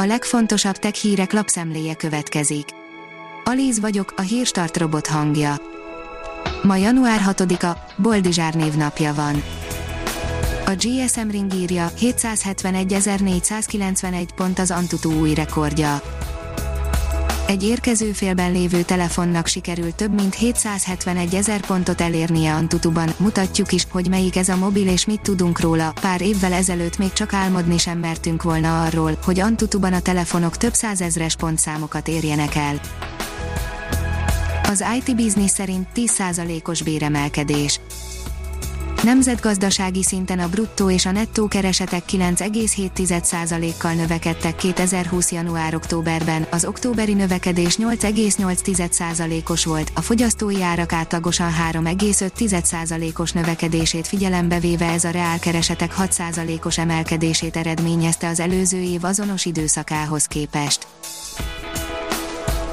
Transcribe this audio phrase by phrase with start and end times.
[0.00, 2.68] A legfontosabb tech hírek lapszemléje következik.
[3.44, 5.60] Alíz vagyok, a hírstart robot hangja.
[6.62, 9.42] Ma január 6-a, Boldizsár névnapja van.
[10.66, 16.02] A GSM Ring írja, 771.491 pont az Antutu új rekordja.
[17.48, 23.86] Egy érkező félben lévő telefonnak sikerült több mint 771 ezer pontot elérnie Antutuban, mutatjuk is,
[23.90, 27.78] hogy melyik ez a mobil és mit tudunk róla, pár évvel ezelőtt még csak álmodni
[27.78, 32.80] sem mertünk volna arról, hogy Antutuban a telefonok több százezres pontszámokat érjenek el.
[34.62, 37.80] Az IT Business szerint 10%-os béremelkedés.
[39.02, 45.32] Nemzetgazdasági szinten a bruttó és a nettó keresetek 9,7%-kal növekedtek 2020.
[45.32, 55.04] január-októberben, az októberi növekedés 8,8%-os volt, a fogyasztói árak átlagosan 3,5%-os növekedését figyelembe véve ez
[55.04, 60.86] a reálkeresetek 6%-os emelkedését eredményezte az előző év azonos időszakához képest.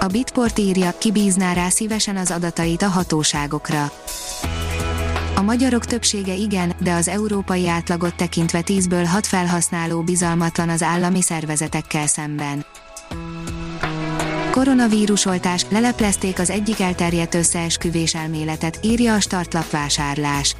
[0.00, 3.92] A Bitport írja, kibízná rá szívesen az adatait a hatóságokra.
[5.36, 11.22] A magyarok többsége igen, de az európai átlagot tekintve 10-ből 6 felhasználó bizalmatlan az állami
[11.22, 12.64] szervezetekkel szemben.
[14.50, 20.56] Koronavírusoltás, leleplezték az egyik elterjedt összeesküvés elméletet, írja a startlap vásárlás.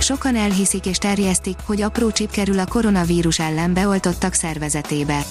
[0.00, 5.24] Sokan elhiszik és terjesztik, hogy apró csip kerül a koronavírus ellen beoltottak szervezetébe.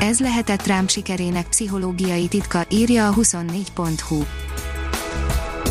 [0.00, 4.22] Ez lehetett rám sikerének pszichológiai titka, írja a 24.hu.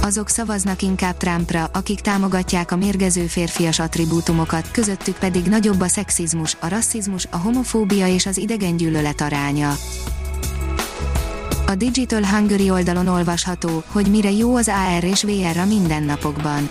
[0.01, 6.57] Azok szavaznak inkább Trumpra, akik támogatják a mérgező férfias attribútumokat, közöttük pedig nagyobb a szexizmus,
[6.59, 9.73] a rasszizmus, a homofóbia és az idegengyűlölet aránya.
[11.67, 16.69] A Digital Hungary oldalon olvasható, hogy mire jó az AR és VR a mindennapokban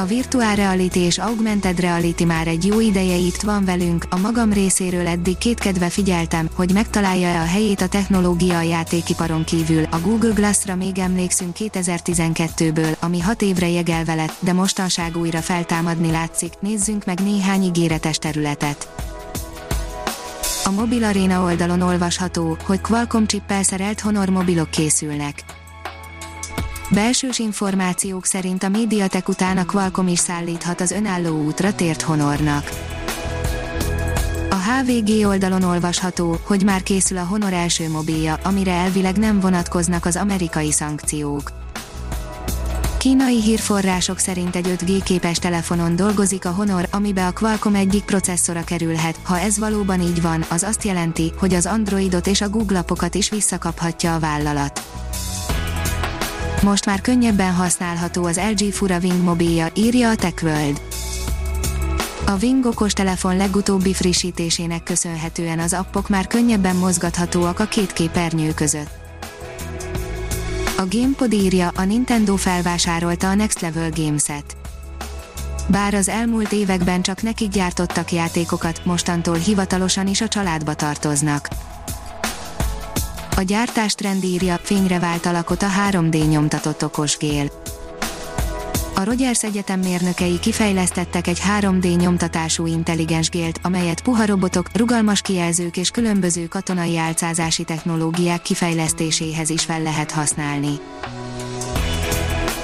[0.00, 4.52] a Virtual Reality és Augmented Reality már egy jó ideje itt van velünk, a magam
[4.52, 9.84] részéről eddig kétkedve figyeltem, hogy megtalálja-e a helyét a technológia a játékiparon kívül.
[9.90, 16.10] A Google Glass-ra még emlékszünk 2012-ből, ami hat évre jegelve lett, de mostanság újra feltámadni
[16.10, 18.88] látszik, nézzünk meg néhány ígéretes területet.
[20.64, 25.59] A Mobil Arena oldalon olvasható, hogy Qualcomm csippel szerelt Honor mobilok készülnek
[26.94, 32.70] Belsős információk szerint a médiatek után a Qualcomm is szállíthat az önálló útra tért Honornak.
[34.50, 40.04] A HVG oldalon olvasható, hogy már készül a Honor első mobilja, amire elvileg nem vonatkoznak
[40.04, 41.52] az amerikai szankciók.
[42.98, 48.64] Kínai hírforrások szerint egy 5G képes telefonon dolgozik a Honor, amibe a Qualcomm egyik processzora
[48.64, 49.18] kerülhet.
[49.22, 53.14] Ha ez valóban így van, az azt jelenti, hogy az Androidot és a Google apokat
[53.14, 54.82] is visszakaphatja a vállalat.
[56.62, 60.80] Most már könnyebben használható az LG Fura Wing mobilja, írja a TechWorld.
[62.26, 68.54] A Wing okos telefon legutóbbi frissítésének köszönhetően az appok már könnyebben mozgathatóak a két képernyő
[68.54, 68.90] között.
[70.76, 74.56] A GamePod írja, a Nintendo felvásárolta a Next Level Gameset.
[75.66, 81.48] Bár az elmúlt években csak nekik gyártottak játékokat, mostantól hivatalosan is a családba tartoznak.
[83.40, 87.50] A gyártás trend írja, fényre vált alakot a 3D nyomtatott okosgél.
[88.94, 95.76] A Rogers Egyetem mérnökei kifejlesztettek egy 3D nyomtatású intelligens gélt, amelyet puha robotok, rugalmas kijelzők
[95.76, 100.78] és különböző katonai álcázási technológiák kifejlesztéséhez is fel lehet használni.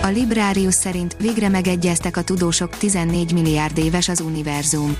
[0.02, 4.96] A Librarius szerint végre megegyeztek a tudósok 14 milliárd éves az univerzum.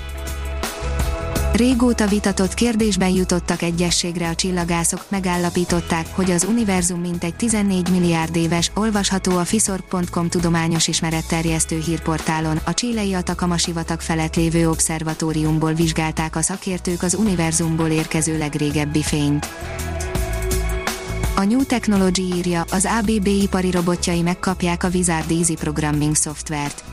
[1.57, 8.71] Régóta vitatott kérdésben jutottak egyességre a csillagászok, megállapították, hogy az univerzum mintegy 14 milliárd éves,
[8.75, 16.41] olvasható a fiszor.com tudományos ismeretterjesztő hírportálon, a csilei Atakama sivatag felett lévő obszervatóriumból vizsgálták a
[16.41, 19.47] szakértők az univerzumból érkező legrégebbi fényt.
[21.35, 26.83] A New Technology írja, az ABB ipari robotjai megkapják a Wizard Easy Programming szoftvert.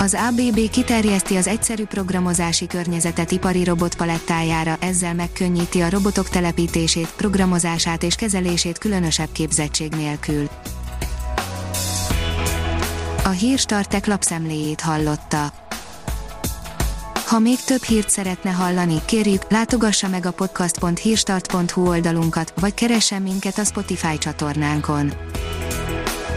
[0.00, 8.02] Az ABB kiterjeszti az egyszerű programozási környezetet ipari robotpalettájára, ezzel megkönnyíti a robotok telepítését, programozását
[8.02, 10.48] és kezelését különösebb képzettség nélkül.
[13.24, 15.52] A hírstartek lapszemléjét hallotta.
[17.26, 23.58] Ha még több hírt szeretne hallani, kérjük, látogassa meg a podcast.hírstart.hu oldalunkat, vagy keressen minket
[23.58, 25.12] a Spotify csatornánkon